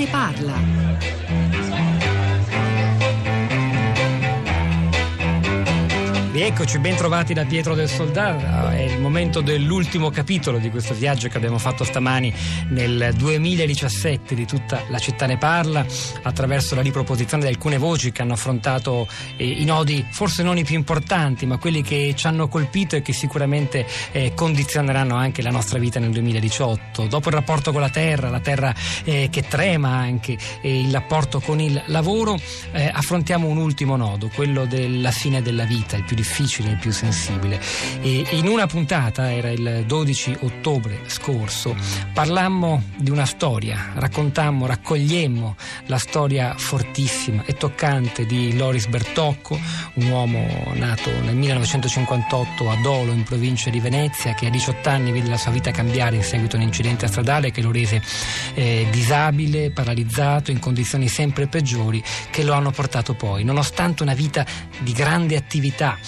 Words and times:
ne 0.00 0.06
parla. 0.06 0.79
Rieccoci, 6.40 6.78
ben 6.78 6.96
trovati 6.96 7.34
da 7.34 7.44
Pietro 7.44 7.74
del 7.74 7.86
Soldato. 7.86 8.70
È 8.70 8.80
il 8.80 8.98
momento 8.98 9.42
dell'ultimo 9.42 10.08
capitolo 10.08 10.56
di 10.56 10.70
questo 10.70 10.94
viaggio 10.94 11.28
che 11.28 11.36
abbiamo 11.36 11.58
fatto 11.58 11.84
stamani 11.84 12.32
nel 12.70 13.12
2017 13.14 14.34
di 14.34 14.46
tutta 14.46 14.84
la 14.88 14.98
città 14.98 15.26
ne 15.26 15.36
parla, 15.36 15.84
attraverso 16.22 16.74
la 16.74 16.80
riproposizione 16.80 17.42
di 17.42 17.50
alcune 17.50 17.76
voci 17.76 18.10
che 18.10 18.22
hanno 18.22 18.32
affrontato 18.32 19.06
eh, 19.36 19.46
i 19.46 19.66
nodi, 19.66 20.02
forse 20.08 20.42
non 20.42 20.56
i 20.56 20.64
più 20.64 20.76
importanti, 20.76 21.44
ma 21.44 21.58
quelli 21.58 21.82
che 21.82 22.14
ci 22.16 22.26
hanno 22.26 22.48
colpito 22.48 22.96
e 22.96 23.02
che 23.02 23.12
sicuramente 23.12 23.86
eh, 24.12 24.32
condizioneranno 24.34 25.16
anche 25.16 25.42
la 25.42 25.50
nostra 25.50 25.78
vita 25.78 26.00
nel 26.00 26.10
2018. 26.12 27.06
Dopo 27.06 27.28
il 27.28 27.34
rapporto 27.34 27.70
con 27.70 27.82
la 27.82 27.90
terra, 27.90 28.30
la 28.30 28.40
terra 28.40 28.74
eh, 29.04 29.28
che 29.30 29.42
trema 29.42 29.90
anche 29.90 30.38
il 30.62 30.90
rapporto 30.90 31.38
con 31.40 31.60
il 31.60 31.82
lavoro, 31.88 32.40
eh, 32.72 32.90
affrontiamo 32.90 33.46
un 33.46 33.58
ultimo 33.58 33.96
nodo, 33.96 34.30
quello 34.34 34.64
della 34.64 35.10
fine 35.10 35.42
della 35.42 35.64
vita, 35.64 35.98
il 35.98 36.04
più 36.04 36.16
difficile, 36.16 36.28
il 36.38 36.78
più 36.80 36.92
sensibile. 36.92 37.60
E 38.00 38.24
in 38.30 38.46
una 38.46 38.66
puntata, 38.66 39.32
era 39.32 39.50
il 39.50 39.84
12 39.86 40.38
ottobre 40.40 41.00
scorso, 41.06 41.74
parlammo 42.12 42.82
di 42.96 43.10
una 43.10 43.26
storia, 43.26 43.92
raccontammo, 43.94 44.66
raccogliemmo 44.66 45.56
la 45.86 45.98
storia 45.98 46.54
fortissima 46.56 47.44
e 47.44 47.54
toccante 47.54 48.24
di 48.26 48.56
Loris 48.56 48.86
Bertocco, 48.86 49.58
un 49.94 50.06
uomo 50.06 50.72
nato 50.74 51.10
nel 51.22 51.34
1958 51.34 52.70
a 52.70 52.76
Dolo, 52.76 53.12
in 53.12 53.24
provincia 53.24 53.70
di 53.70 53.80
Venezia, 53.80 54.34
che 54.34 54.46
a 54.46 54.50
18 54.50 54.88
anni 54.88 55.12
vide 55.12 55.28
la 55.28 55.36
sua 55.36 55.50
vita 55.50 55.70
cambiare 55.70 56.16
in 56.16 56.22
seguito 56.22 56.56
a 56.56 56.60
un 56.60 56.64
incidente 56.64 57.06
stradale 57.06 57.50
che 57.50 57.60
lo 57.60 57.72
rese 57.72 58.00
eh, 58.54 58.86
disabile, 58.90 59.70
paralizzato, 59.70 60.50
in 60.50 60.58
condizioni 60.58 61.08
sempre 61.08 61.48
peggiori, 61.48 62.02
che 62.30 62.44
lo 62.44 62.52
hanno 62.52 62.70
portato 62.70 63.14
poi, 63.14 63.44
nonostante 63.44 64.02
una 64.02 64.14
vita 64.14 64.46
di 64.78 64.92
grande 64.92 65.36
attività, 65.36 65.98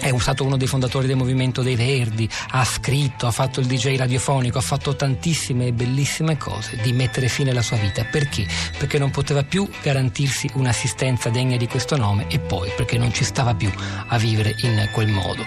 è 0.00 0.12
stato 0.18 0.44
uno 0.44 0.56
dei 0.56 0.66
fondatori 0.66 1.06
del 1.06 1.16
movimento 1.16 1.62
dei 1.62 1.76
Verdi, 1.76 2.28
ha 2.50 2.64
scritto, 2.64 3.26
ha 3.26 3.30
fatto 3.30 3.60
il 3.60 3.66
DJ 3.66 3.96
radiofonico, 3.96 4.58
ha 4.58 4.62
fatto 4.62 4.94
tantissime 4.94 5.72
bellissime 5.72 6.36
cose 6.36 6.78
di 6.82 6.92
mettere 6.92 7.28
fine 7.28 7.50
alla 7.50 7.62
sua 7.62 7.76
vita. 7.76 8.04
Perché? 8.04 8.46
Perché 8.78 8.98
non 8.98 9.10
poteva 9.10 9.42
più 9.42 9.68
garantirsi 9.82 10.50
un'assistenza 10.54 11.30
degna 11.30 11.56
di 11.56 11.66
questo 11.66 11.96
nome 11.96 12.26
e 12.28 12.38
poi 12.38 12.70
perché 12.76 12.98
non 12.98 13.12
ci 13.12 13.24
stava 13.24 13.54
più 13.54 13.70
a 14.08 14.18
vivere 14.18 14.54
in 14.62 14.88
quel 14.92 15.08
modo. 15.08 15.44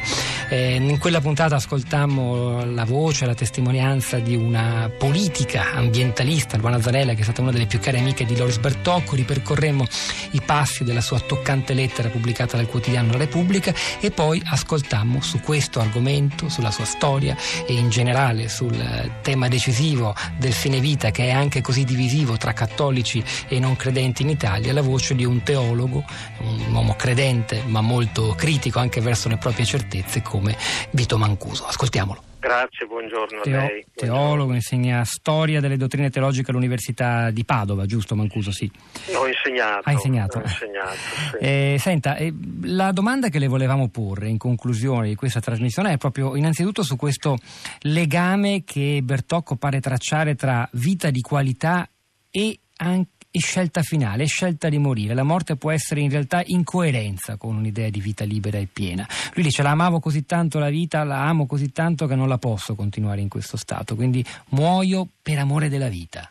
Eh, 0.49 0.75
in 0.75 0.97
quella 0.97 1.21
puntata 1.21 1.55
ascoltammo 1.55 2.65
la 2.65 2.85
voce, 2.85 3.25
la 3.25 3.33
testimonianza 3.35 4.19
di 4.19 4.35
una 4.35 4.89
politica 4.97 5.73
ambientalista, 5.73 6.57
Luana 6.57 6.81
Zanella, 6.81 7.13
che 7.13 7.21
è 7.21 7.23
stata 7.23 7.41
una 7.41 7.51
delle 7.51 7.65
più 7.65 7.79
care 7.79 7.99
amiche 7.99 8.25
di 8.25 8.35
Loris 8.35 8.57
Bertocco, 8.57 9.15
ripercorremmo 9.15 9.85
i 10.31 10.41
passi 10.41 10.83
della 10.83 11.01
sua 11.01 11.19
toccante 11.19 11.73
lettera 11.73 12.09
pubblicata 12.09 12.57
dal 12.57 12.67
quotidiano 12.67 13.11
La 13.11 13.17
Repubblica 13.17 13.73
e 13.99 14.11
poi 14.11 14.36
poi 14.37 14.41
ascoltammo 14.45 15.21
su 15.21 15.39
questo 15.39 15.79
argomento, 15.79 16.49
sulla 16.49 16.71
sua 16.71 16.85
storia 16.85 17.35
e 17.65 17.73
in 17.73 17.89
generale 17.89 18.49
sul 18.49 18.77
tema 19.21 19.47
decisivo 19.47 20.15
del 20.37 20.53
fine 20.53 20.79
vita 20.79 21.11
che 21.11 21.25
è 21.25 21.31
anche 21.31 21.61
così 21.61 21.83
divisivo 21.83 22.37
tra 22.37 22.53
cattolici 22.53 23.23
e 23.47 23.59
non 23.59 23.75
credenti 23.75 24.21
in 24.21 24.29
Italia, 24.29 24.73
la 24.73 24.81
voce 24.81 25.15
di 25.15 25.25
un 25.25 25.43
teologo, 25.43 26.03
un 26.39 26.73
uomo 26.73 26.95
credente 26.95 27.63
ma 27.65 27.81
molto 27.81 28.33
critico 28.35 28.79
anche 28.79 29.01
verso 29.01 29.29
le 29.29 29.37
proprie 29.37 29.65
certezze 29.65 30.21
come 30.21 30.55
Vito 30.91 31.17
Mancuso. 31.17 31.65
Ascoltiamolo. 31.65 32.36
Grazie, 32.47 32.85
buongiorno 32.85 33.41
Teo- 33.41 33.59
a 33.59 33.65
lei. 33.65 33.85
Teologo, 33.93 34.53
insegna 34.53 35.03
storia 35.03 35.59
delle 35.59 35.75
dottrine 35.75 36.09
teologiche 36.09 36.49
all'Università 36.51 37.29
di 37.29 37.43
Padova, 37.43 37.85
giusto 37.85 38.15
Mancuso? 38.15 38.53
Sì. 38.53 38.71
Ho 39.15 39.27
insegnato. 39.27 39.81
Ha 39.83 39.91
insegnato. 39.91 40.39
Insegnato 40.39 40.95
sì. 40.95 41.37
Eh, 41.41 41.75
senta, 41.77 42.15
eh, 42.15 42.33
la 42.61 42.93
domanda 42.93 43.27
che 43.27 43.39
le 43.39 43.47
volevamo 43.47 43.89
porre 43.89 44.29
in 44.29 44.37
conclusione 44.37 45.09
di 45.09 45.15
questa 45.15 45.41
trasmissione 45.41 45.91
è 45.91 45.97
proprio 45.97 46.37
innanzitutto 46.37 46.83
su 46.83 46.95
questo 46.95 47.37
legame 47.81 48.63
che 48.63 49.01
Bertocco 49.03 49.57
pare 49.57 49.81
tracciare 49.81 50.35
tra 50.35 50.69
vita 50.71 51.09
di 51.09 51.19
qualità 51.19 51.85
e 52.31 52.57
anche 52.77 53.16
scelta 53.31 53.81
finale, 53.81 54.25
scelta 54.25 54.69
di 54.69 54.77
morire. 54.77 55.13
La 55.13 55.23
morte 55.23 55.55
può 55.55 55.71
essere 55.71 56.01
in 56.01 56.09
realtà 56.09 56.41
in 56.45 56.63
coerenza 56.63 57.37
con 57.37 57.55
un'idea 57.55 57.89
di 57.89 57.99
vita 57.99 58.23
libera 58.23 58.57
e 58.57 58.67
piena. 58.71 59.07
Lui 59.33 59.43
dice 59.43 59.63
la 59.63 59.71
amavo 59.71 59.99
così 59.99 60.25
tanto 60.25 60.59
la 60.59 60.69
vita, 60.69 61.03
la 61.03 61.25
amo 61.25 61.45
così 61.45 61.71
tanto 61.71 62.07
che 62.07 62.15
non 62.15 62.27
la 62.27 62.37
posso 62.37 62.75
continuare 62.75 63.21
in 63.21 63.29
questo 63.29 63.57
stato, 63.57 63.95
quindi 63.95 64.23
muoio 64.49 65.07
per 65.21 65.37
amore 65.37 65.69
della 65.69 65.89
vita. 65.89 66.29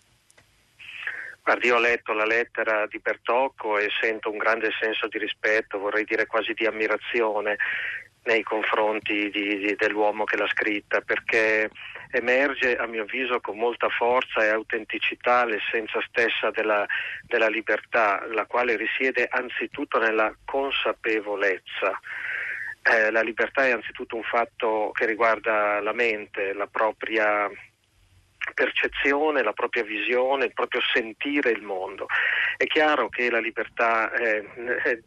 Guardi, 1.43 1.69
io 1.69 1.77
ho 1.77 1.81
letto 1.81 2.13
la 2.13 2.25
lettera 2.25 2.89
di 2.91 2.99
Bertocco 2.99 3.79
e 3.79 3.87
sento 4.01 4.33
un 4.33 4.37
grande 4.37 4.71
senso 4.81 5.07
di 5.07 5.19
rispetto, 5.19 5.79
vorrei 5.79 6.05
dire 6.05 6.27
quasi 6.27 6.53
di 6.55 6.67
ammirazione 6.67 7.57
nei 8.27 8.43
confronti 8.43 9.31
di, 9.31 9.59
di, 9.59 9.75
dell'uomo 9.77 10.25
che 10.25 10.37
l'ha 10.37 10.49
scritta, 10.49 11.01
perché 11.01 11.71
emerge 12.11 12.77
a 12.77 12.87
mio 12.87 13.03
avviso 13.03 13.41
con 13.41 13.57
molta 13.57 13.89
forza 13.89 14.45
e 14.45 14.49
autenticità 14.49 15.45
l'essenza 15.45 16.01
stessa 16.07 16.51
della, 16.51 16.87
della 17.23 17.49
libertà, 17.49 18.25
la 18.29 18.47
quale 18.47 18.77
risiede 18.77 19.27
anzitutto 19.31 19.99
nella 19.99 20.35
consapevolezza. 20.45 21.99
Eh, 22.83 23.11
la 23.11 23.23
libertà 23.23 23.67
è 23.67 23.73
anzitutto 23.73 24.15
un 24.17 24.23
fatto 24.23 24.91
che 24.93 25.07
riguarda 25.07 25.81
la 25.81 25.93
mente, 25.93 26.53
la 26.53 26.69
propria 26.69 27.51
percezione, 28.57 29.43
la 29.43 29.53
propria 29.53 29.85
visione, 29.85 30.47
il 30.47 30.55
proprio 30.55 30.81
sentire 30.95 31.51
il 31.51 31.61
mondo. 31.61 32.07
È 32.57 32.65
chiaro 32.65 33.11
che 33.11 33.31
la 33.31 33.39
libertà 33.39 34.11
eh, 34.13 34.43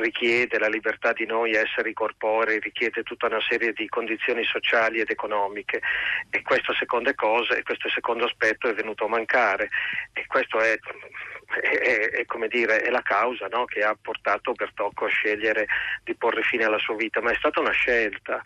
richiede, 0.00 0.58
la 0.58 0.68
libertà 0.68 1.12
di 1.12 1.26
noi 1.26 1.52
essere 1.52 1.92
corporei, 1.92 2.58
richiede 2.58 3.02
tutta 3.02 3.26
una 3.26 3.40
serie 3.46 3.74
di 3.74 3.86
condizioni 3.86 4.44
sociali 4.44 5.00
ed 5.00 5.10
economiche. 5.10 5.82
E 6.30 6.40
questa 6.40 6.72
seconda 6.78 7.14
cosa, 7.14 7.54
e 7.54 7.62
questo 7.62 7.90
secondo 7.90 8.24
aspetto 8.24 8.66
è 8.66 8.72
venuto 8.72 9.04
a 9.04 9.08
mancare. 9.08 9.68
E 10.14 10.24
questo 10.26 10.58
è 10.58 10.78
è, 11.50 12.10
è, 12.10 12.24
come 12.26 12.46
dire, 12.46 12.80
è 12.80 12.90
la 12.90 13.02
causa 13.02 13.48
no, 13.48 13.64
che 13.64 13.82
ha 13.82 13.96
portato 14.00 14.52
Bertocco 14.52 15.06
a 15.06 15.08
scegliere 15.08 15.66
di 16.04 16.14
porre 16.14 16.42
fine 16.42 16.64
alla 16.64 16.78
sua 16.78 16.94
vita, 16.94 17.20
ma 17.20 17.32
è 17.32 17.34
stata 17.34 17.58
una 17.58 17.72
scelta, 17.72 18.40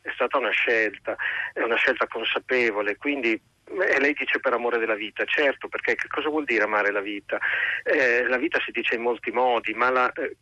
è 0.00 0.10
stata 0.14 0.38
una 0.38 0.50
scelta, 0.50 1.16
è 1.52 1.62
una 1.62 1.76
scelta 1.76 2.06
consapevole, 2.06 2.96
quindi 2.96 3.40
e 3.66 4.00
lei 4.00 4.14
dice 4.14 4.40
per 4.40 4.52
amore 4.52 4.78
della 4.78 4.94
vita, 4.94 5.24
certo, 5.24 5.68
perché 5.68 5.94
che 5.94 6.08
cosa 6.08 6.28
vuol 6.28 6.44
dire 6.44 6.64
amare 6.64 6.90
la 6.90 7.00
vita? 7.00 7.38
Eh, 7.82 8.26
la 8.26 8.36
vita 8.36 8.60
si 8.64 8.70
dice 8.70 8.94
in 8.94 9.02
molti 9.02 9.30
modi, 9.30 9.72
ma 9.74 9.90
la, 9.90 10.12
eh, 10.12 10.36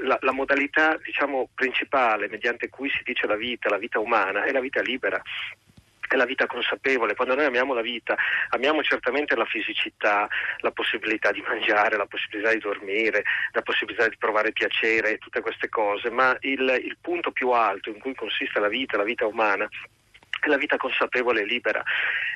la, 0.00 0.18
la 0.20 0.32
modalità 0.32 0.98
diciamo, 1.02 1.48
principale 1.54 2.28
mediante 2.28 2.68
cui 2.68 2.88
si 2.90 3.02
dice 3.04 3.26
la 3.26 3.36
vita, 3.36 3.68
la 3.68 3.78
vita 3.78 3.98
umana, 3.98 4.44
è 4.44 4.52
la 4.52 4.60
vita 4.60 4.80
libera 4.80 5.20
è 6.10 6.16
la 6.16 6.24
vita 6.24 6.46
consapevole. 6.46 7.14
Quando 7.14 7.36
noi 7.36 7.44
amiamo 7.44 7.72
la 7.72 7.82
vita, 7.82 8.16
amiamo 8.48 8.82
certamente 8.82 9.36
la 9.36 9.44
fisicità, 9.44 10.28
la 10.58 10.72
possibilità 10.72 11.30
di 11.30 11.40
mangiare, 11.46 11.96
la 11.96 12.06
possibilità 12.06 12.52
di 12.52 12.58
dormire, 12.58 13.22
la 13.52 13.62
possibilità 13.62 14.08
di 14.08 14.16
provare 14.18 14.50
piacere, 14.50 15.18
tutte 15.18 15.40
queste 15.40 15.68
cose, 15.68 16.10
ma 16.10 16.36
il, 16.40 16.80
il 16.82 16.96
punto 17.00 17.30
più 17.30 17.50
alto 17.50 17.90
in 17.90 18.00
cui 18.00 18.14
consiste 18.16 18.58
la 18.58 18.66
vita, 18.66 18.96
la 18.96 19.04
vita 19.04 19.24
umana, 19.24 19.64
è 19.66 19.99
la 20.48 20.56
vita 20.56 20.76
consapevole 20.76 21.42
e 21.42 21.44
libera. 21.44 21.82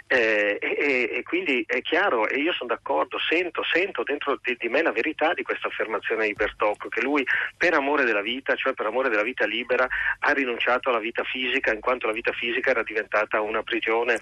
Eh, 0.07 0.59
e, 0.61 1.11
e, 1.13 1.23
quindi 1.23 1.65
è 1.67 1.81
chiaro, 1.81 2.29
e 2.29 2.39
io 2.39 2.53
sono 2.53 2.69
d'accordo, 2.75 3.19
sento, 3.19 3.63
sento 3.65 4.03
dentro 4.03 4.39
di, 4.43 4.57
di, 4.59 4.69
me 4.69 4.83
la 4.83 4.93
verità 4.93 5.33
di 5.33 5.43
questa 5.43 5.69
affermazione 5.69 6.27
di 6.27 6.35
Bertocco, 6.35 6.89
che 6.89 7.01
lui 7.01 7.27
per 7.56 7.75
amore 7.75 8.05
della 8.05 8.23
vita, 8.23 8.55
cioè 8.55 8.75
per 8.75 8.87
amore 8.87 9.09
della 9.09 9.23
vita 9.23 9.47
libera, 9.47 9.87
ha 10.19 10.33
rinunciato 10.33 10.91
alla 10.91 10.99
vita 10.99 11.25
fisica, 11.25 11.73
in 11.73 11.81
quanto 11.81 12.06
la 12.06 12.12
vita 12.12 12.33
fisica 12.33 12.71
era 12.71 12.83
diventata 12.83 13.41
una 13.41 13.62
prigione 13.62 14.21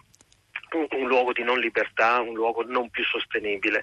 un, 0.77 0.87
un, 0.91 1.07
luogo 1.07 1.33
di 1.33 1.43
non 1.43 1.59
libertà, 1.59 2.21
un 2.21 2.35
luogo 2.35 2.65
non 2.65 2.91
più 2.91 3.05
sostenibile. 3.05 3.83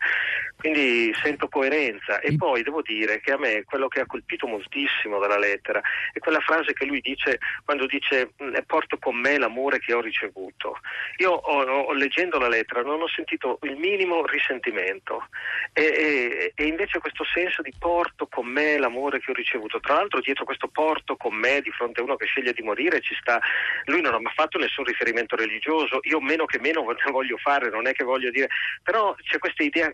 Quindi 0.59 1.13
sento 1.13 1.47
coerenza 1.47 2.19
e 2.19 2.35
poi 2.35 2.63
devo 2.63 2.81
dire 2.81 3.21
che 3.21 3.31
a 3.31 3.37
me 3.37 3.63
quello 3.63 3.87
che 3.87 4.01
ha 4.01 4.05
colpito 4.05 4.45
moltissimo 4.45 5.17
dalla 5.17 5.37
lettera 5.37 5.79
è 6.11 6.19
quella 6.19 6.41
frase 6.41 6.73
che 6.73 6.83
lui 6.83 6.99
dice 6.99 7.39
quando 7.63 7.85
dice 7.85 8.31
porto 8.65 8.97
con 8.97 9.15
me 9.15 9.37
l'amore 9.37 9.79
che 9.79 9.93
ho 9.93 10.01
ricevuto. 10.01 10.79
Io 11.19 11.31
ho, 11.31 11.63
ho, 11.63 11.93
leggendo 11.93 12.37
la 12.39 12.49
lettera 12.49 12.81
non 12.81 13.01
ho 13.01 13.07
sentito 13.07 13.59
il 13.61 13.77
minimo 13.77 14.25
risentimento 14.25 15.29
e, 15.71 15.81
e, 15.81 16.51
e 16.53 16.65
invece 16.65 16.99
questo 16.99 17.23
senso 17.23 17.61
di 17.61 17.73
porto 17.79 18.27
con 18.27 18.45
me 18.45 18.77
l'amore 18.77 19.21
che 19.21 19.31
ho 19.31 19.35
ricevuto. 19.35 19.79
Tra 19.79 19.93
l'altro 19.93 20.19
dietro 20.19 20.43
questo 20.43 20.67
porto 20.67 21.15
con 21.15 21.35
me 21.35 21.61
di 21.61 21.71
fronte 21.71 22.01
a 22.01 22.03
uno 22.03 22.17
che 22.17 22.25
sceglie 22.25 22.51
di 22.51 22.63
morire 22.63 22.99
ci 22.99 23.15
sta, 23.21 23.39
lui 23.85 24.01
non 24.01 24.13
ha 24.13 24.19
mai 24.19 24.33
fatto 24.33 24.57
nessun 24.57 24.83
riferimento 24.83 25.37
religioso, 25.37 25.99
io 26.01 26.19
meno 26.19 26.43
che 26.43 26.59
meno 26.59 26.83
voglio 27.11 27.37
fare, 27.37 27.69
non 27.69 27.87
è 27.87 27.93
che 27.93 28.03
voglio 28.03 28.29
dire, 28.29 28.49
però 28.83 29.15
c'è 29.23 29.37
questa 29.37 29.63
idea 29.63 29.89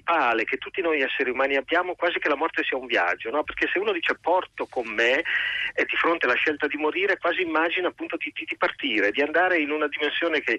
archetipale 0.00 0.44
che 0.44 0.56
tutti 0.56 0.80
noi 0.80 1.02
esseri 1.02 1.30
umani 1.30 1.56
abbiamo 1.56 1.94
quasi 1.94 2.18
che 2.18 2.28
la 2.28 2.36
morte 2.36 2.62
sia 2.64 2.76
un 2.76 2.86
viaggio, 2.86 3.30
no? 3.30 3.42
perché 3.44 3.68
se 3.72 3.78
uno 3.78 3.92
dice 3.92 4.16
porto 4.20 4.66
con 4.66 4.86
me 4.88 5.22
e 5.74 5.84
di 5.84 5.96
fronte 5.96 6.26
alla 6.26 6.34
scelta 6.34 6.66
di 6.66 6.76
morire 6.76 7.18
quasi 7.18 7.42
immagina 7.42 7.88
appunto 7.88 8.16
di, 8.16 8.32
di 8.32 8.56
partire, 8.56 9.10
di 9.10 9.22
andare 9.22 9.58
in 9.58 9.70
una 9.70 9.88
dimensione 9.88 10.40
che 10.40 10.58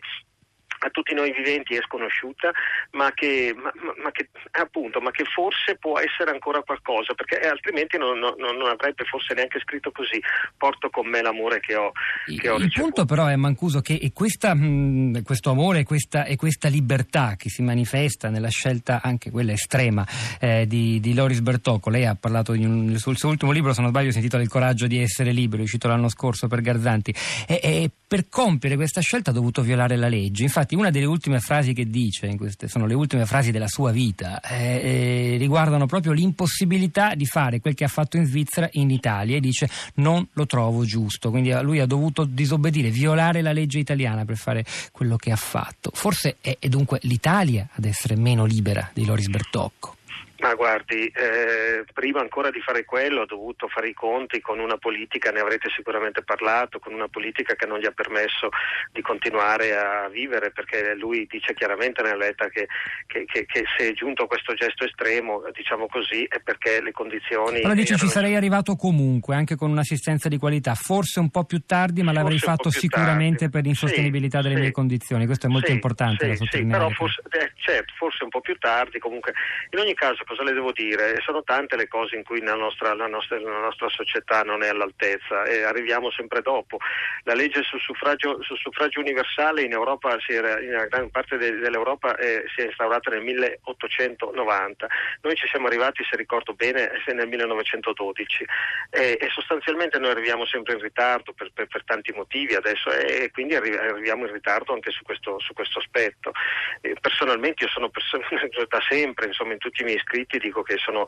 a 0.85 0.89
tutti 0.89 1.13
noi 1.13 1.31
viventi 1.31 1.75
è 1.75 1.81
sconosciuta, 1.81 2.51
ma 2.91 3.11
che, 3.13 3.53
ma, 3.55 3.71
ma 4.01 4.11
che, 4.11 4.29
appunto, 4.51 4.99
ma 4.99 5.11
che 5.11 5.25
forse 5.25 5.77
può 5.77 5.99
essere 5.99 6.31
ancora 6.31 6.61
qualcosa, 6.61 7.13
perché 7.13 7.39
altrimenti 7.47 7.97
non, 7.97 8.17
non, 8.17 8.35
non, 8.37 8.69
avrebbe 8.69 9.03
forse 9.05 9.33
neanche 9.33 9.59
scritto 9.59 9.91
così, 9.91 10.19
porto 10.57 10.89
con 10.89 11.07
me 11.07 11.21
l'amore 11.21 11.59
che 11.59 11.75
ho, 11.75 11.91
che 12.37 12.49
ho 12.49 12.57
Il 12.57 12.71
punto 12.71 13.05
però 13.05 13.27
è 13.27 13.35
Mancuso 13.35 13.81
che 13.81 14.11
questa, 14.13 14.53
mh, 14.53 15.23
questo 15.23 15.51
amore 15.51 15.83
questa, 15.83 16.25
e 16.25 16.35
questa 16.35 16.67
libertà 16.67 17.35
che 17.37 17.49
si 17.49 17.61
manifesta 17.61 18.29
nella 18.29 18.49
scelta 18.49 19.01
anche 19.03 19.29
quella 19.29 19.51
estrema 19.51 20.05
eh, 20.39 20.65
di, 20.67 20.99
di, 20.99 21.13
Loris 21.13 21.41
Bertocco, 21.41 21.89
lei 21.89 22.05
ha 22.05 22.15
parlato 22.15 22.53
un, 22.53 22.97
sul 22.97 23.17
suo 23.17 23.29
ultimo 23.29 23.51
libro, 23.51 23.73
se 23.73 23.81
non 23.81 23.91
sbaglio 23.91 24.11
si 24.11 24.17
intitola 24.17 24.41
Il 24.41 24.49
coraggio 24.49 24.87
di 24.87 24.99
essere 24.99 25.31
libero, 25.31 25.61
uscito 25.61 25.87
l'anno 25.87 26.09
scorso 26.09 26.47
per 26.47 26.61
Garzanti, 26.61 27.13
e, 27.47 27.59
e 27.61 27.91
per 28.07 28.27
compiere 28.27 28.75
questa 28.75 28.99
scelta 28.99 29.29
ha 29.29 29.33
dovuto 29.33 29.61
violare 29.61 29.95
la 29.95 30.09
legge, 30.09 30.43
infatti 30.43 30.70
una 30.75 30.89
delle 30.89 31.05
ultime 31.05 31.39
frasi 31.39 31.73
che 31.73 31.89
dice, 31.89 32.35
queste 32.35 32.67
sono 32.67 32.85
le 32.85 32.93
ultime 32.93 33.25
frasi 33.25 33.51
della 33.51 33.67
sua 33.67 33.91
vita, 33.91 34.39
eh, 34.41 35.33
eh, 35.33 35.37
riguardano 35.37 35.85
proprio 35.85 36.11
l'impossibilità 36.11 37.15
di 37.15 37.25
fare 37.25 37.59
quel 37.59 37.73
che 37.73 37.83
ha 37.83 37.89
fatto 37.89 38.17
in 38.17 38.25
Svizzera 38.25 38.69
in 38.73 38.89
Italia 38.89 39.37
e 39.37 39.39
dice 39.39 39.69
non 39.95 40.27
lo 40.33 40.45
trovo 40.45 40.83
giusto, 40.85 41.29
quindi 41.29 41.51
lui 41.61 41.79
ha 41.79 41.85
dovuto 41.85 42.23
disobbedire, 42.23 42.89
violare 42.89 43.41
la 43.41 43.51
legge 43.51 43.79
italiana 43.79 44.25
per 44.25 44.37
fare 44.37 44.65
quello 44.91 45.15
che 45.15 45.31
ha 45.31 45.35
fatto. 45.35 45.91
Forse 45.93 46.37
è, 46.41 46.57
è 46.59 46.67
dunque 46.67 46.99
l'Italia 47.03 47.67
ad 47.73 47.85
essere 47.85 48.15
meno 48.15 48.45
libera 48.45 48.89
di 48.93 49.05
Loris 49.05 49.27
Bertocco. 49.27 49.95
Ma 50.41 50.55
guardi, 50.55 51.05
eh, 51.05 51.85
prima 51.93 52.19
ancora 52.19 52.49
di 52.49 52.59
fare 52.61 52.83
quello 52.83 53.21
ho 53.21 53.25
dovuto 53.25 53.67
fare 53.67 53.89
i 53.89 53.93
conti 53.93 54.41
con 54.41 54.57
una 54.57 54.77
politica, 54.77 55.29
ne 55.29 55.39
avrete 55.39 55.69
sicuramente 55.69 56.23
parlato, 56.23 56.79
con 56.79 56.93
una 56.93 57.07
politica 57.07 57.53
che 57.53 57.67
non 57.67 57.77
gli 57.77 57.85
ha 57.85 57.91
permesso 57.91 58.49
di 58.91 59.01
continuare 59.01 59.77
a 59.77 60.09
vivere 60.09 60.49
perché 60.49 60.95
lui 60.95 61.27
dice 61.29 61.53
chiaramente 61.53 62.01
nella 62.01 62.25
lettera 62.25 62.49
che, 62.49 62.67
che, 63.05 63.25
che, 63.25 63.45
che 63.45 63.65
se 63.77 63.89
è 63.89 63.93
giunto 63.93 64.23
a 64.23 64.27
questo 64.27 64.55
gesto 64.55 64.83
estremo, 64.83 65.43
diciamo 65.53 65.85
così, 65.85 66.25
è 66.27 66.39
perché 66.39 66.81
le 66.81 66.91
condizioni... 66.91 67.61
Però 67.61 67.75
dice 67.75 67.95
ci 67.95 68.07
sarei 68.07 68.33
arrivato 68.33 68.75
comunque, 68.75 69.35
anche 69.35 69.55
con 69.55 69.69
un'assistenza 69.69 70.27
di 70.27 70.39
qualità, 70.39 70.73
forse 70.73 71.19
un 71.19 71.29
po' 71.29 71.43
più 71.43 71.61
tardi, 71.67 72.01
ma 72.01 72.13
l'avrei 72.13 72.39
fatto 72.39 72.71
sicuramente 72.71 73.41
tardi. 73.41 73.53
per 73.53 73.63
l'insostenibilità 73.63 74.37
sì, 74.37 74.43
delle 74.45 74.55
sì, 74.55 74.61
mie 74.61 74.71
condizioni, 74.71 75.27
questo 75.27 75.45
è 75.45 75.49
molto 75.49 75.67
sì, 75.67 75.73
importante 75.73 76.25
da 76.25 76.35
sottolineare. 76.35 76.83
Sì, 76.83 76.89
però 76.89 76.89
forse, 76.89 77.21
eh, 77.29 77.51
certo, 77.57 77.93
forse 77.95 78.23
un 78.23 78.31
po' 78.31 78.41
più 78.41 78.57
tardi, 78.57 78.97
comunque 78.97 79.33
in 79.69 79.77
ogni 79.77 79.93
caso 79.93 80.23
cosa 80.31 80.43
le 80.43 80.53
devo 80.53 80.71
dire? 80.71 81.19
Sono 81.19 81.43
tante 81.43 81.75
le 81.75 81.89
cose 81.89 82.15
in 82.15 82.23
cui 82.23 82.41
la 82.41 82.55
nostra, 82.55 82.93
la 82.93 83.07
nostra, 83.07 83.37
la 83.37 83.59
nostra 83.59 83.89
società 83.89 84.43
non 84.43 84.63
è 84.63 84.69
all'altezza 84.69 85.43
e 85.43 85.63
arriviamo 85.63 86.09
sempre 86.09 86.41
dopo. 86.41 86.77
La 87.23 87.33
legge 87.33 87.63
sul 87.63 87.81
suffragio, 87.81 88.41
sul 88.41 88.57
suffragio 88.57 89.01
universale 89.01 89.63
in 89.63 89.73
Europa, 89.73 90.17
era, 90.27 90.61
in 90.61 90.87
gran 90.89 91.09
parte 91.11 91.35
de, 91.35 91.57
dell'Europa 91.57 92.15
eh, 92.15 92.45
si 92.55 92.61
è 92.61 92.65
instaurata 92.65 93.09
nel 93.09 93.23
1890. 93.23 94.87
Noi 95.21 95.35
ci 95.35 95.47
siamo 95.47 95.67
arrivati, 95.67 96.01
se 96.09 96.15
ricordo 96.15 96.53
bene, 96.53 96.89
nel 97.13 97.27
1912 97.27 98.45
e, 98.89 99.17
e 99.19 99.27
sostanzialmente 99.33 99.99
noi 99.99 100.11
arriviamo 100.11 100.45
sempre 100.45 100.75
in 100.75 100.79
ritardo 100.79 101.33
per, 101.33 101.51
per, 101.53 101.67
per 101.67 101.83
tanti 101.83 102.13
motivi 102.13 102.55
adesso 102.55 102.89
e 102.89 103.29
quindi 103.31 103.55
arriviamo 103.55 104.25
in 104.25 104.31
ritardo 104.31 104.73
anche 104.73 104.91
su 104.91 105.03
questo, 105.03 105.39
su 105.39 105.53
questo 105.53 105.79
aspetto. 105.79 106.31
E 106.79 106.95
personalmente 107.01 107.65
io 107.65 107.69
sono 107.69 107.89
perso- 107.89 108.19
da 108.69 108.79
sempre, 108.87 109.25
insomma, 109.25 109.51
in 109.51 109.59
tutti 109.59 109.81
i 109.81 109.85
miei 109.85 109.99
iscritti 110.21 110.39
dico 110.39 110.61
che 110.61 110.77
sono 110.77 111.05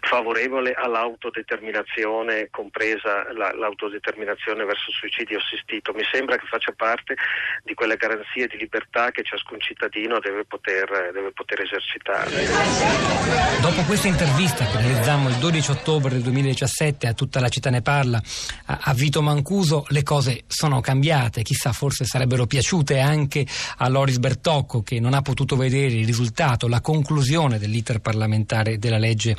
favorevole 0.00 0.72
all'autodeterminazione, 0.72 2.48
compresa 2.50 3.32
la, 3.32 3.52
l'autodeterminazione 3.54 4.64
verso 4.64 4.90
il 4.90 4.96
suicidio 4.96 5.38
assistito. 5.38 5.92
Mi 5.92 6.04
sembra 6.10 6.36
che 6.36 6.46
faccia 6.46 6.72
parte 6.76 7.14
di 7.62 7.74
quelle 7.74 7.96
garanzie 7.96 8.46
di 8.46 8.56
libertà 8.56 9.10
che 9.10 9.22
ciascun 9.22 9.60
cittadino 9.60 10.18
deve 10.20 10.44
poter, 10.44 11.10
deve 11.12 11.32
poter 11.32 11.62
esercitare. 11.62 12.30
Dopo 13.60 13.82
questa 13.82 14.08
intervista 14.08 14.64
che 14.64 14.78
realizzammo 14.78 15.28
il 15.28 15.36
12 15.36 15.70
ottobre 15.70 16.10
del 16.10 16.22
2017 16.22 17.06
a 17.06 17.12
tutta 17.12 17.40
la 17.40 17.48
città 17.48 17.70
ne 17.70 17.82
parla, 17.82 18.20
a 18.66 18.92
Vito 18.94 19.22
Mancuso, 19.22 19.84
le 19.88 20.02
cose 20.02 20.44
sono 20.46 20.80
cambiate, 20.80 21.42
chissà 21.42 21.72
forse 21.72 22.04
sarebbero 22.04 22.46
piaciute 22.46 22.98
anche 23.00 23.46
a 23.78 23.88
Loris 23.88 24.18
Bertocco 24.18 24.82
che 24.82 24.98
non 25.00 25.14
ha 25.14 25.22
potuto 25.22 25.56
vedere 25.56 25.94
il 25.94 26.06
risultato, 26.06 26.68
la 26.68 26.80
conclusione 26.80 27.58
dell'iter 27.58 28.00
parlamentare 28.00 28.78
della 28.78 28.98
legge 28.98 29.36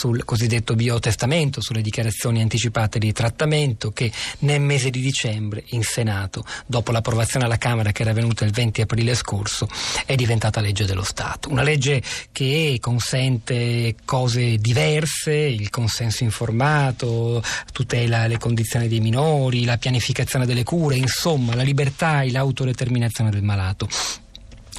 sul 0.00 0.24
cosiddetto 0.24 0.74
biotestamento, 0.76 1.60
sulle 1.60 1.82
dichiarazioni 1.82 2.40
anticipate 2.40 2.98
di 2.98 3.12
trattamento 3.12 3.90
che 3.90 4.10
nel 4.38 4.58
mese 4.58 4.88
di 4.88 5.02
dicembre 5.02 5.62
in 5.70 5.82
Senato, 5.82 6.42
dopo 6.64 6.90
l'approvazione 6.90 7.44
alla 7.44 7.58
Camera 7.58 7.92
che 7.92 8.00
era 8.00 8.14
venuta 8.14 8.46
il 8.46 8.50
20 8.50 8.80
aprile 8.80 9.14
scorso, 9.14 9.68
è 10.06 10.14
diventata 10.14 10.62
legge 10.62 10.86
dello 10.86 11.02
Stato. 11.02 11.50
Una 11.50 11.62
legge 11.62 12.02
che 12.32 12.78
consente 12.80 13.94
cose 14.06 14.56
diverse, 14.56 15.34
il 15.34 15.68
consenso 15.68 16.24
informato, 16.24 17.42
tutela 17.70 18.26
le 18.26 18.38
condizioni 18.38 18.88
dei 18.88 19.00
minori, 19.00 19.66
la 19.66 19.76
pianificazione 19.76 20.46
delle 20.46 20.64
cure, 20.64 20.96
insomma 20.96 21.54
la 21.54 21.62
libertà 21.62 22.22
e 22.22 22.30
l'autodeterminazione 22.30 23.28
del 23.28 23.42
malato. 23.42 23.86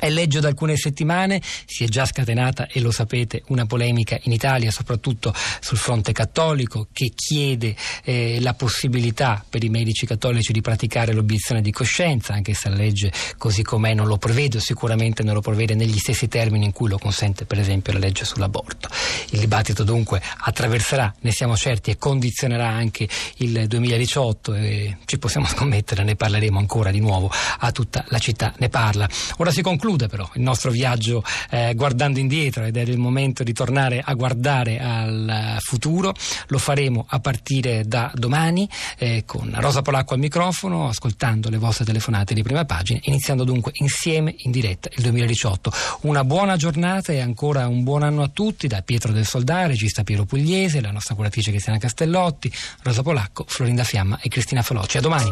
È 0.01 0.09
legge 0.09 0.39
da 0.39 0.47
alcune 0.47 0.77
settimane, 0.77 1.39
si 1.67 1.83
è 1.83 1.87
già 1.87 2.05
scatenata, 2.05 2.65
e 2.65 2.79
lo 2.79 2.89
sapete, 2.89 3.43
una 3.49 3.67
polemica 3.67 4.17
in 4.23 4.31
Italia, 4.31 4.71
soprattutto 4.71 5.31
sul 5.59 5.77
fronte 5.77 6.11
cattolico, 6.11 6.87
che 6.91 7.11
chiede 7.13 7.75
eh, 8.03 8.39
la 8.41 8.55
possibilità 8.55 9.45
per 9.47 9.63
i 9.63 9.69
medici 9.69 10.07
cattolici 10.07 10.53
di 10.53 10.61
praticare 10.61 11.13
l'obiezione 11.13 11.61
di 11.61 11.71
coscienza, 11.71 12.33
anche 12.33 12.55
se 12.55 12.69
la 12.69 12.77
legge 12.77 13.11
così 13.37 13.61
com'è 13.61 13.93
non 13.93 14.07
lo 14.07 14.17
prevede, 14.17 14.57
o 14.57 14.59
sicuramente 14.59 15.21
non 15.21 15.35
lo 15.35 15.41
prevede 15.41 15.75
negli 15.75 15.99
stessi 15.99 16.27
termini 16.27 16.65
in 16.65 16.71
cui 16.71 16.89
lo 16.89 16.97
consente 16.97 17.45
per 17.45 17.59
esempio 17.59 17.93
la 17.93 17.99
legge 17.99 18.25
sull'aborto. 18.25 18.89
Il 19.29 19.39
dibattito 19.39 19.83
dunque 19.83 20.19
attraverserà, 20.39 21.13
ne 21.19 21.31
siamo 21.31 21.55
certi, 21.55 21.91
e 21.91 21.99
condizionerà 21.99 22.69
anche 22.69 23.07
il 23.37 23.67
2018 23.67 24.55
e 24.55 24.97
ci 25.05 25.19
possiamo 25.19 25.45
scommettere, 25.45 26.03
ne 26.03 26.15
parleremo 26.15 26.57
ancora 26.57 26.89
di 26.89 26.99
nuovo 26.99 27.31
a 27.59 27.71
tutta 27.71 28.03
la 28.07 28.17
città, 28.17 28.51
ne 28.57 28.69
parla. 28.69 29.07
Ora 29.37 29.51
si 29.51 29.61
conclude 29.61 29.89
conclude 29.91 30.07
però 30.07 30.29
il 30.35 30.41
nostro 30.41 30.71
viaggio 30.71 31.23
eh, 31.49 31.73
guardando 31.75 32.19
indietro 32.19 32.63
ed 32.63 32.77
è 32.77 32.81
il 32.81 32.97
momento 32.97 33.43
di 33.43 33.53
tornare 33.53 34.01
a 34.03 34.13
guardare 34.13 34.79
al 34.79 35.57
futuro. 35.59 36.13
Lo 36.47 36.57
faremo 36.57 37.05
a 37.07 37.19
partire 37.19 37.83
da 37.85 38.11
domani 38.13 38.69
eh, 38.97 39.23
con 39.25 39.51
Rosa 39.55 39.81
Polacco 39.81 40.13
al 40.13 40.19
microfono, 40.19 40.87
ascoltando 40.87 41.49
le 41.49 41.57
vostre 41.57 41.85
telefonate 41.85 42.33
di 42.33 42.43
prima 42.43 42.65
pagina, 42.65 42.99
iniziando 43.03 43.43
dunque 43.43 43.71
insieme 43.75 44.33
in 44.37 44.51
diretta 44.51 44.89
il 44.95 45.01
2018. 45.03 45.71
Una 46.01 46.23
buona 46.23 46.55
giornata 46.55 47.11
e 47.11 47.19
ancora 47.19 47.67
un 47.67 47.83
buon 47.83 48.03
anno 48.03 48.23
a 48.23 48.29
tutti 48.29 48.67
da 48.67 48.81
Pietro 48.81 49.11
del 49.11 49.25
Soldare, 49.25 49.67
regista 49.67 50.03
Piero 50.03 50.25
Pugliese, 50.25 50.81
la 50.81 50.91
nostra 50.91 51.15
curatrice 51.15 51.51
Cristiana 51.51 51.79
Castellotti, 51.79 52.51
Rosa 52.83 53.01
Polacco, 53.01 53.45
Florinda 53.47 53.83
Fiamma 53.83 54.19
e 54.21 54.29
Cristina 54.29 54.61
Faloci. 54.61 54.97
A 54.97 55.01
domani. 55.01 55.31